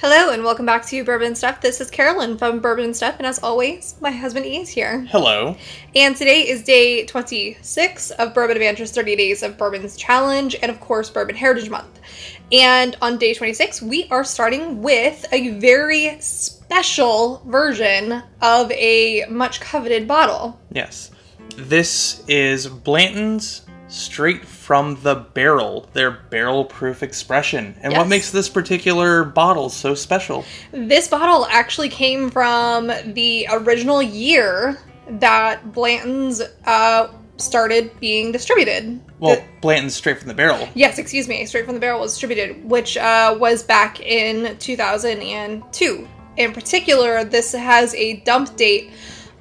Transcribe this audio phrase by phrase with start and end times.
[0.00, 1.60] Hello and welcome back to Bourbon Stuff.
[1.60, 5.02] This is Carolyn from Bourbon Stuff, and as always, my husband E is here.
[5.10, 5.54] Hello.
[5.94, 10.80] And today is day 26 of Bourbon Adventures 30 Days of Bourbon's Challenge, and of
[10.80, 12.00] course, Bourbon Heritage Month.
[12.50, 19.60] And on day 26, we are starting with a very special version of a much
[19.60, 20.58] coveted bottle.
[20.72, 21.10] Yes.
[21.58, 27.74] This is Blanton's straight from the barrel, their barrel proof expression.
[27.82, 30.44] And what makes this particular bottle so special?
[30.72, 39.00] This bottle actually came from the original year that Blanton's uh, started being distributed.
[39.18, 40.68] Well, The- Blanton's straight from the barrel.
[40.74, 46.08] yes, excuse me, Straight from the Barrel was distributed, which uh, was back in 2002.
[46.36, 48.92] In particular, this has a dump date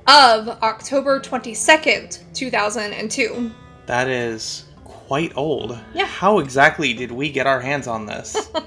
[0.07, 3.51] of October 22nd, 2002.
[3.89, 5.75] That is quite old.
[5.95, 6.05] Yeah.
[6.05, 8.37] How exactly did we get our hands on this?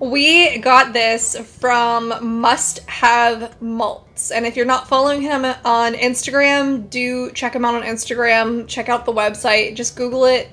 [0.00, 4.30] We got this from Must Have Malts.
[4.30, 8.68] And if you're not following him on Instagram, do check him out on Instagram.
[8.68, 9.74] Check out the website.
[9.74, 10.50] Just Google it.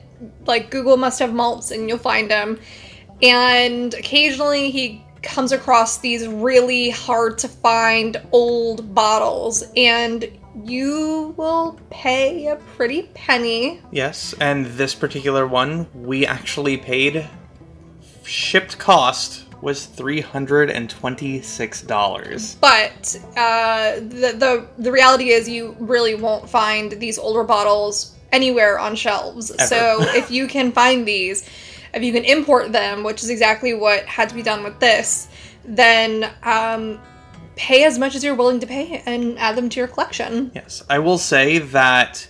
[0.48, 2.60] Like Google Must Have Malts and you'll find him.
[3.22, 9.64] And occasionally he comes across these really hard to find old bottles.
[9.78, 10.28] And
[10.64, 13.82] you will pay a pretty penny.
[13.92, 17.28] yes, and this particular one we actually paid
[18.24, 22.58] shipped cost was $326.
[22.62, 28.78] But uh, the, the the reality is, you really won't find these older bottles anywhere
[28.80, 29.52] on shelves.
[29.52, 29.66] Ever.
[29.66, 31.50] So if you can find these,
[31.94, 35.28] if you can import them, which is exactly what had to be done with this,
[35.64, 37.00] then um,
[37.56, 40.52] pay as much as you're willing to pay and add them to your collection.
[40.54, 42.28] Yes, I will say that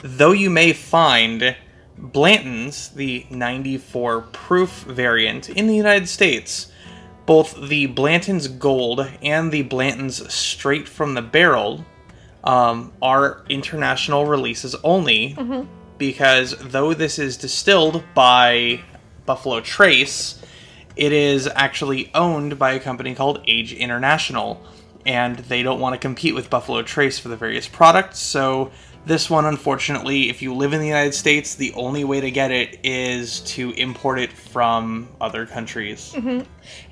[0.00, 1.56] though you may find
[1.96, 6.70] Blanton's, the 94 proof variant, in the United States,
[7.26, 11.84] both the Blanton's Gold and the Blanton's Straight from the Barrel
[12.44, 15.36] um, are international releases only
[15.98, 18.80] because though this is distilled by
[19.26, 20.42] Buffalo Trace,
[20.98, 24.60] it is actually owned by a company called Age International,
[25.06, 28.18] and they don't want to compete with Buffalo Trace for the various products.
[28.18, 28.72] So,
[29.06, 32.50] this one, unfortunately, if you live in the United States, the only way to get
[32.50, 36.12] it is to import it from other countries.
[36.14, 36.40] Mm-hmm.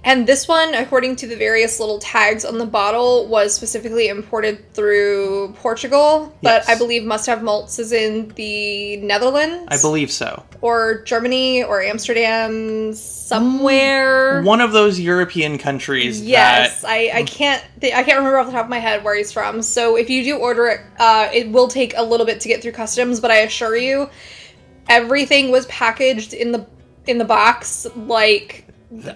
[0.07, 4.73] And this one, according to the various little tags on the bottle, was specifically imported
[4.73, 6.69] through Portugal, but Yes.
[6.69, 9.65] I believe Must Have Malts is in the Netherlands.
[9.69, 10.45] I believe so.
[10.63, 14.43] or Germany or Amsterdam somewhere.
[14.43, 18.47] One of those European countries Yes, that I, I can't th- I can't remember off
[18.47, 19.61] the top of my head where he's from.
[19.63, 22.63] So if you do order it, uh, it will take a little bit to get
[22.63, 24.09] through customs, but I assure you,
[24.89, 26.67] everything was packaged in the
[27.07, 28.66] in the box like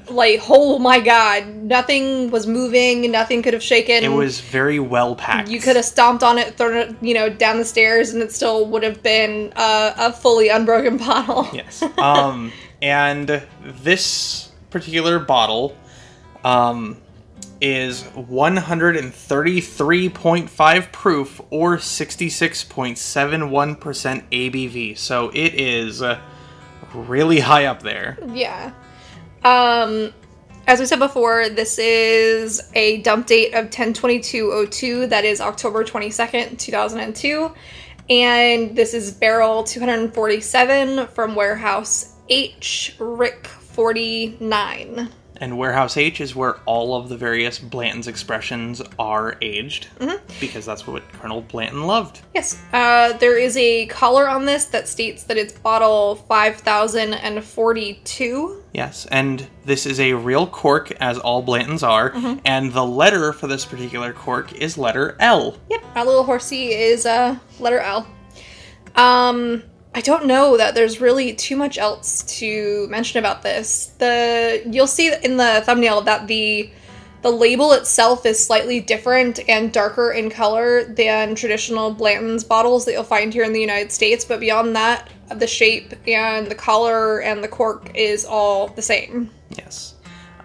[0.08, 4.04] like oh my god, nothing was moving, nothing could have shaken.
[4.04, 5.48] it was very well packed.
[5.48, 8.32] You could have stomped on it, thrown it, you know, down the stairs, and it
[8.32, 11.48] still would have been uh, a fully unbroken bottle.
[11.52, 11.82] Yes.
[11.98, 15.76] Um, and this particular bottle
[16.44, 16.96] um,
[17.60, 24.98] is 133.5 proof or 66.71% ABV.
[24.98, 26.18] So it is uh,
[26.94, 28.18] really high up there.
[28.32, 28.72] Yeah.
[29.44, 30.12] Um
[30.66, 36.58] as we said before, this is a dump date of 102202 that is October 22nd,
[36.58, 37.52] 2002.
[38.08, 45.10] And this is barrel 247 from warehouse H Rick 49.
[45.40, 49.86] And Warehouse H is where all of the various Blanton's expressions are aged
[50.38, 52.20] because that's what Colonel Blanton loved.
[52.34, 58.62] Yes, uh, there is a collar on this that states that it's bottle 5042.
[58.72, 62.12] Yes, and this is a real cork, as all Blantons are,
[62.44, 65.56] and the letter for this particular cork is letter L.
[65.70, 68.06] Yep, our little horsey is uh, letter L.
[68.94, 69.64] Um,
[69.94, 73.92] I don't know that there's really too much else to mention about this.
[73.98, 76.70] The you'll see in the thumbnail that the
[77.22, 82.92] the label itself is slightly different and darker in color than traditional Blanton's bottles that
[82.92, 84.24] you'll find here in the United States.
[84.24, 89.28] But beyond that, the shape and the color and the cork is all the same.
[89.50, 89.96] Yes.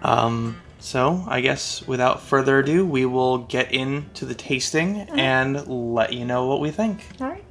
[0.02, 6.12] Um, so, I guess without further ado, we will get into the tasting and let
[6.12, 7.06] you know what we think.
[7.20, 7.45] All right.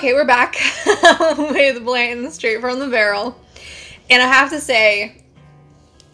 [0.00, 0.56] Okay, we're back
[1.38, 3.38] with Blanton straight from the barrel.
[4.08, 5.22] And I have to say,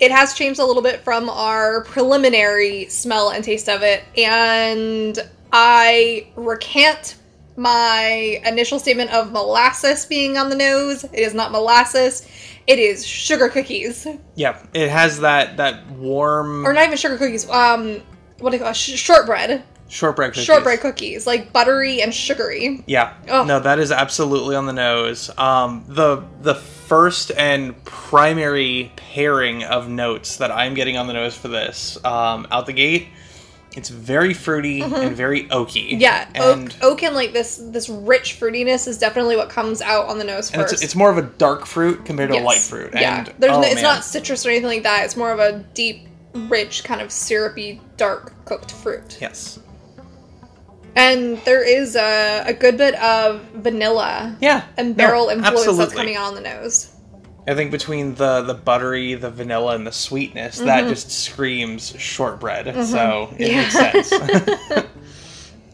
[0.00, 4.02] it has changed a little bit from our preliminary smell and taste of it.
[4.18, 5.16] And
[5.52, 7.14] I recant
[7.56, 11.04] my initial statement of molasses being on the nose.
[11.04, 12.28] It is not molasses.
[12.66, 14.04] It is sugar cookies,
[14.34, 17.48] Yeah, it has that that warm or not even sugar cookies.
[17.48, 18.02] Um,
[18.40, 18.76] what do you call it?
[18.76, 20.44] Sh- shortbread, shortbread cookies.
[20.44, 22.82] shortbread cookies, like buttery and sugary.
[22.86, 23.14] Yeah.
[23.28, 23.44] Oh.
[23.44, 25.30] No, that is absolutely on the nose.
[25.38, 31.36] Um, the the first and primary pairing of notes that I'm getting on the nose
[31.36, 33.08] for this um, out the gate,
[33.76, 35.90] it's very fruity and very oaky.
[35.90, 36.00] Mm-hmm.
[36.00, 40.06] Yeah, and oak, oak and like this this rich fruitiness is definitely what comes out
[40.06, 40.74] on the nose and first.
[40.74, 42.42] it's, it's more of a dark fruit compared to Yes.
[42.42, 42.90] a light fruit.
[42.94, 43.82] Yeah, And, there's oh, no, it's man.
[43.84, 45.04] not citrus or anything like that.
[45.04, 49.18] It's more of a deep, rich kind of syrupy, dark cooked fruit.
[49.20, 49.58] Yes.
[50.96, 54.64] And there is a, a good bit of vanilla Yeah.
[54.76, 56.90] and no, barrel influence that's coming out on the nose.
[57.48, 60.66] I think between the the buttery, the vanilla, and the sweetness, Mm-hmm.
[60.66, 62.64] that just screams shortbread.
[62.86, 64.12] So it makes sense.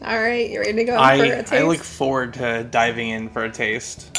[0.05, 1.53] All right, you ready to go in for I a taste?
[1.53, 4.13] I look forward to diving in for a taste.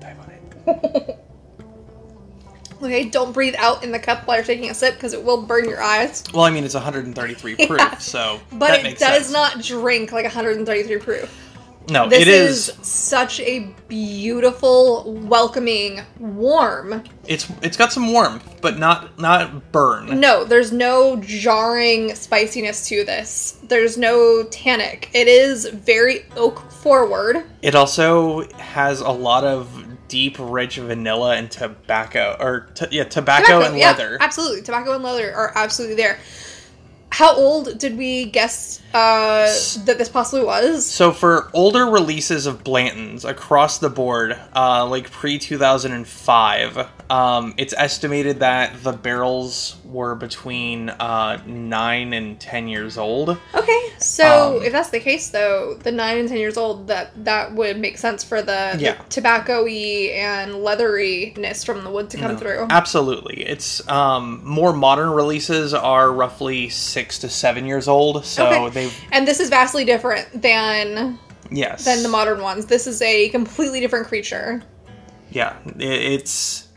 [0.00, 1.10] Dive on it.
[2.84, 5.42] okay, don't breathe out in the cup while you're taking a sip because it will
[5.42, 6.22] burn your eyes.
[6.32, 7.96] Well, I mean it's 133 proof, Yeah.
[7.98, 9.32] so But that it does sense.
[9.32, 11.40] not drink like 133 proof.
[11.90, 12.86] No, This it is, is.
[12.86, 17.02] such a beautiful, welcoming, warm.
[17.26, 20.18] It's it's got some warmth, but not not burn.
[20.18, 23.58] No, there's no jarring spiciness to this.
[23.64, 25.10] There's no tannic.
[25.12, 27.44] It is very oak forward.
[27.60, 33.60] It also has a lot of deep, rich vanilla and tobacco, or t- yeah, tobacco,
[33.62, 34.18] and yeah, leather.
[34.20, 34.62] absolutely.
[34.62, 36.18] Tobacco and leather are absolutely there.
[37.14, 39.46] How old did we guess uh,
[39.84, 40.84] that this possibly was?
[40.84, 46.08] So for older releases of Blanton's across the board, uh, like pre two thousand and
[46.08, 53.38] five, um, it's estimated that the barrels were between uh, nine and ten years old.
[53.54, 57.12] Okay, so Um, if that's the case, though, the nine and ten years old, that
[57.24, 58.94] that would make sense for the, Yeah.
[58.94, 62.66] the tobacco-y and leatheriness from the wood to come No, through.
[62.70, 68.24] Absolutely, it's um, more modern releases are roughly six to seven years old.
[68.24, 68.68] So Okay.
[68.70, 71.18] they've And this is vastly different than
[71.50, 72.66] yes, than the modern ones.
[72.66, 74.62] This is a completely different creature.
[75.30, 76.68] Yeah, it's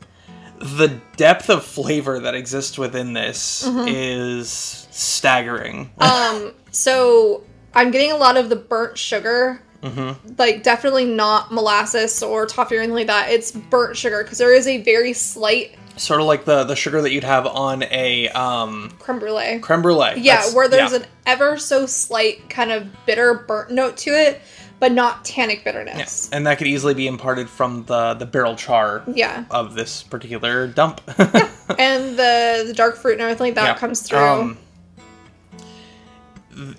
[0.59, 3.87] the depth of flavor that exists within this Mm-hmm.
[3.87, 4.49] is
[4.91, 5.91] staggering.
[5.99, 9.61] Um, so I'm getting a lot of the burnt sugar.
[9.83, 10.33] Mm-hmm.
[10.39, 13.29] Like definitely not molasses or toffee or anything like that.
[13.29, 17.01] It's burnt sugar because there is a very slight sort of like the the sugar
[17.01, 19.59] that you'd have on a um, creme brulee.
[19.59, 20.13] creme brulee.
[20.17, 20.97] Yeah, That's- where there's yeah.
[20.99, 24.41] an ever so slight kind of bitter burnt note to it,
[24.79, 26.29] but not tannic Yeah, bitterness.
[26.31, 29.45] and that could easily be imparted from the the barrel char Yeah.
[29.51, 31.01] of this particular dump.
[31.77, 33.75] And the the dark fruit and everything like that Yeah.
[33.77, 34.17] comes through.
[34.19, 34.57] Um,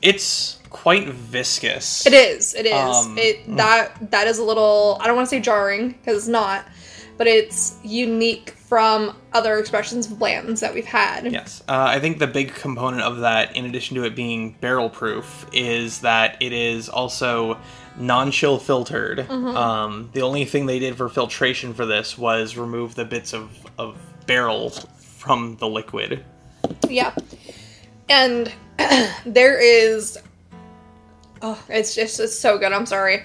[0.03, 2.07] it's quite viscous.
[2.07, 2.55] It is.
[2.55, 2.73] It is.
[2.73, 4.99] Um, it that that is a little.
[5.01, 6.65] I don't want to say jarring because it's not,
[7.19, 11.31] but it's unique from other expressions of Blanton's that we've had.
[11.31, 14.89] Yes, uh, I think the big component of that, in addition to it being barrel
[14.89, 17.59] proof, is that it is also
[17.99, 19.19] non-chill filtered.
[19.19, 19.57] Mm-hmm.
[19.57, 23.51] Um, the only thing they did for filtration for this was remove the bits of,
[23.79, 26.25] of barrel from the liquid.
[26.89, 27.15] Yeah.
[28.09, 28.53] And
[29.27, 30.19] there is.
[31.41, 32.73] Oh, it's just it's so good.
[32.73, 33.25] I'm sorry.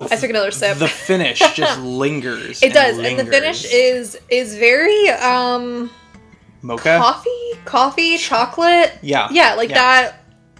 [0.00, 0.78] I took another sip.
[0.78, 2.62] The finish just lingers.
[2.62, 5.90] it does, and the finish is is very um
[6.62, 6.98] mocha.
[6.98, 8.92] coffee, coffee, chocolate.
[9.02, 9.74] Yeah, Yeah, like yeah.
[9.76, 10.14] that.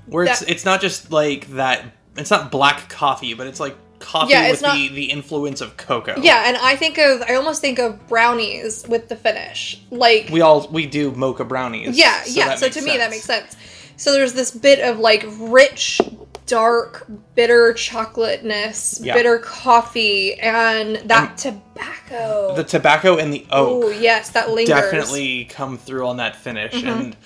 [0.06, 1.84] Where it's that- it's not just like that.
[2.16, 5.60] It's not black coffee, but it's like coffee Yeah, with it's not- the the influence
[5.60, 6.14] of cocoa.
[6.20, 9.80] Yeah, and I think of I almost think of brownies with the finish.
[9.90, 11.98] Like we all we do mocha brownies.
[11.98, 12.54] Yeah, so yeah.
[12.54, 13.56] So to me, that makes sense.
[13.96, 16.00] So there's this bit of like rich,
[16.48, 19.14] dark, bitter chocolateness, Yeah.
[19.14, 22.54] bitter coffee, and that tobacco.
[22.56, 23.84] the tobacco and the oak.
[23.84, 24.74] oh yes, that lingers.
[24.74, 26.88] definitely come through on that finish Mm-hmm.
[26.88, 27.16] and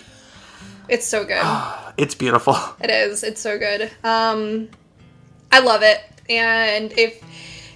[0.88, 1.42] it's so good.
[1.96, 3.22] it's beautiful it is.
[3.22, 3.90] It's so good.
[4.04, 4.68] Um,
[5.50, 6.00] I love it.
[6.28, 7.22] And if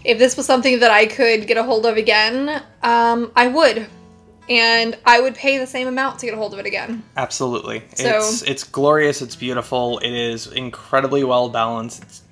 [0.05, 3.87] if this was something that I could get a hold of again, um, I would.
[4.49, 7.03] And I would pay the same amount to get a hold of it again.
[7.17, 12.23] absolutely So- it's it's glorious it's beautiful it is incredibly well balanced it's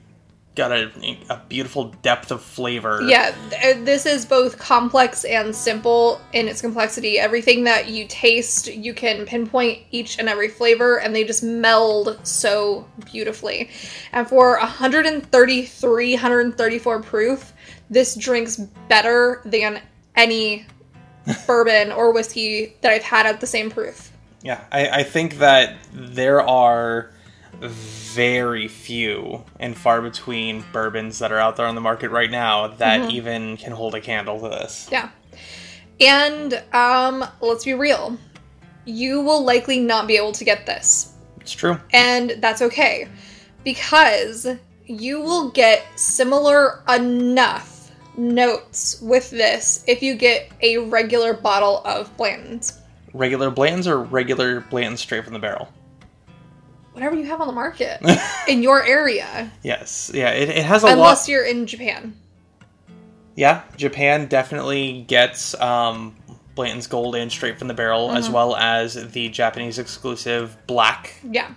[0.54, 0.88] got a,
[1.30, 6.60] a beautiful depth of flavor Yeah, uh, this is both complex and simple in its
[6.60, 7.18] complexity.
[7.18, 12.20] Everything that you taste, you can pinpoint each and every flavor, and they just meld
[12.22, 13.68] so beautifully.
[14.12, 17.52] And for 133, 134 proof,
[17.90, 18.56] this drinks
[18.88, 19.80] better than
[20.14, 20.66] any
[21.46, 24.10] bourbon or whiskey that I've had at the same proof.
[24.42, 27.10] yeah I, I think that there are
[27.60, 32.68] very few and far between bourbons that are out there on the market right now
[32.68, 34.88] that even can hold a candle to this.
[34.90, 35.10] Yeah.
[36.00, 38.16] And um, let's be real.
[38.84, 41.12] You will likely not be able to get this.
[41.40, 41.78] It's true.
[41.92, 43.08] And that's okay.
[43.64, 44.46] Because
[44.86, 47.73] you will get similar enough
[48.16, 52.80] notes with this if you get a regular bottle of Blanton's.
[53.12, 55.68] Regular Blanton's or regular Blanton's straight from the barrel?
[56.92, 58.00] Whatever you have on the market
[58.48, 59.50] in your area.
[59.62, 60.10] Yes.
[60.14, 61.04] Yeah, it, it has a Unless lot.
[61.06, 62.16] Unless you're in Japan.
[63.36, 66.14] Yeah, Japan definitely gets um,
[66.54, 68.34] Blanton's Gold and straight from the barrel, as Mm-hmm.
[68.34, 71.52] well as the Japanese exclusive Black, Yeah.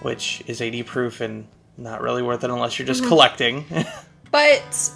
[0.00, 3.08] which is 80 proof and not really worth it unless you're just Mm-hmm.
[3.08, 3.64] collecting.
[4.30, 4.90] But,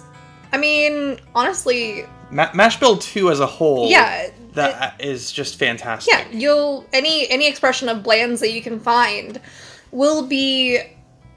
[0.51, 4.29] I mean, honestly, Ma- Mash Bill 2 as a whole yeah.
[4.53, 6.13] that is just fantastic.
[6.13, 9.39] Yeah, you'll any any expression of Blanton's that you can find
[9.91, 10.79] will be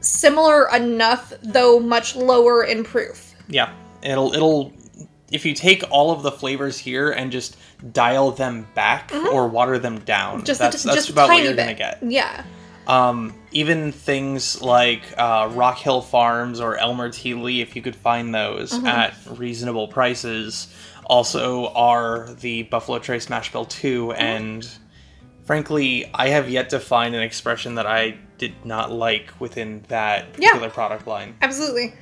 [0.01, 3.35] similar enough, though much lower in proof.
[3.49, 4.73] Yeah, it'll it'll
[5.31, 7.57] if you take all of the flavors here and just
[7.93, 10.37] dial them back or water them down.
[10.37, 10.45] Mm-hmm.
[10.45, 11.63] Just that's that's just about what you're bit.
[11.63, 12.03] gonna get.
[12.03, 12.45] Yeah,
[12.87, 17.35] Um, even things like uh, Rock Hill Farms or Elmer T.
[17.35, 18.87] Lee, if you could find those Mm-hmm.
[18.87, 20.67] at reasonable prices,
[21.07, 24.07] also are the Buffalo Trace Mash Bill 2.
[24.09, 24.21] Mm-hmm.
[24.21, 24.69] And
[25.45, 30.27] frankly, I have yet to find an expression that I did not like within that
[30.39, 30.49] Yeah.
[30.49, 31.37] particular product line.
[31.43, 31.95] absolutely.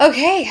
[0.00, 0.50] Okay,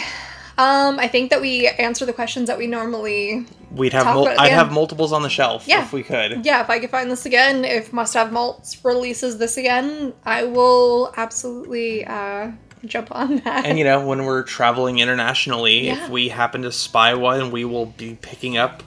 [0.57, 3.45] um, I think that we answer the questions that we normally.
[3.73, 5.83] We'd have mul- I'd have multiples on the shelf Yeah.
[5.83, 6.45] if we could.
[6.45, 10.43] Yeah, if I could find this again, if Must Have Malts releases this again, I
[10.43, 12.51] will absolutely uh,
[12.85, 13.65] jump on that.
[13.65, 16.03] And you know, when we're traveling internationally, Yeah.
[16.03, 18.83] if we happen to spy one, we will be picking up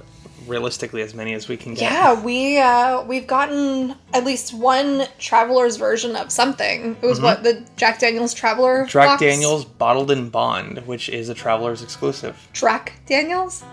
[0.46, 1.90] realistically as many as we can get.
[1.90, 6.98] Yeah, we uh we've gotten at least one traveler's version of something.
[7.00, 8.80] It was what the Jack Daniels Traveler.
[8.80, 8.88] Mm-hmm.
[8.90, 9.20] Jack box?
[9.22, 12.36] Daniels Bottled in Bond, which is a traveler's exclusive.
[12.52, 13.64] Drac Daniels.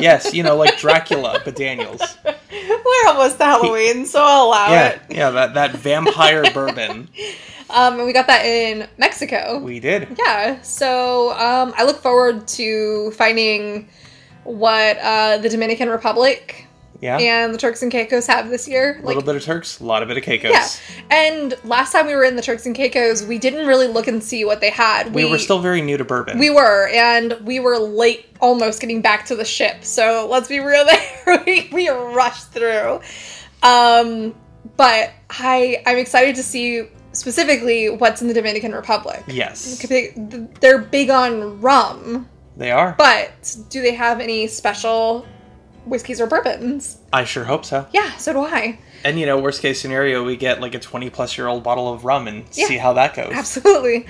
[0.00, 2.02] Yes, you know, like Dracula, but Daniels.
[2.24, 5.00] We're almost to Halloween, so I'll allow Yeah, it.
[5.10, 7.08] yeah, that that vampire bourbon.
[7.70, 9.58] Um, and we got that in Mexico.
[9.58, 10.16] We did.
[10.18, 13.88] yeah, so um, I look forward to finding
[14.44, 16.66] what uh, the Dominican Republic
[17.02, 17.18] Yeah.
[17.18, 19.00] and the Turks and Caicos have this year.
[19.02, 20.52] a little bit of Turks, a lot of bit of Caicos.
[20.52, 20.68] Yeah,
[21.10, 24.22] and last time we were in the Turks and Caicos, we didn't really look and
[24.22, 25.12] see what they had.
[25.12, 26.38] We, were still very new to bourbon.
[26.38, 29.84] We were, and we were late almost getting back to the ship.
[29.84, 30.84] So let's be real
[31.26, 31.42] there.
[31.44, 33.00] we, we rushed through.
[33.64, 34.34] Um,
[34.76, 39.22] but I I'm excited to see specifically what's in the Dominican Republic.
[39.26, 39.84] yes,
[40.60, 42.94] They're big on rum, they are.
[42.96, 45.26] but do they have any special
[45.84, 46.98] whiskeys or bourbons?
[47.12, 47.86] I sure hope so.
[47.92, 48.78] Yeah, so do I.
[49.04, 51.92] And you know, worst case scenario, we get like a twenty plus year old bottle
[51.92, 52.66] of rum and Yeah.
[52.66, 53.32] see how that goes.
[53.32, 54.06] Absolutely.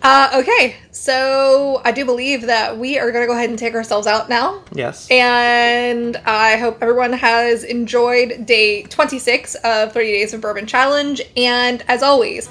[0.00, 3.74] Uh, okay, so I do believe that we are going to go ahead and take
[3.74, 4.62] ourselves out now.
[4.72, 5.10] Yes.
[5.10, 11.20] And I hope everyone has enjoyed day 26 of 30 Days of Bourbon Challenge.
[11.36, 12.48] And as always,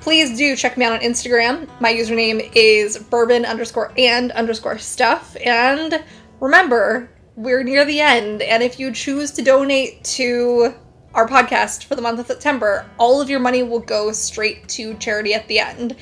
[0.00, 1.68] please do check me out on Instagram.
[1.80, 5.36] My username is bourbon underscore and underscore stuff.
[5.44, 6.02] And
[6.40, 7.08] remember,
[7.38, 8.42] we're near the end.
[8.42, 10.74] And if you choose to donate to
[11.14, 14.94] our podcast for the month of September, all of your money will go straight to
[14.94, 15.94] charity at the end.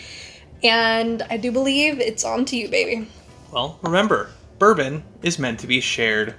[0.64, 3.06] And I do believe it's on to you, baby.
[3.52, 6.34] Well, remember, bourbon is meant to be shared.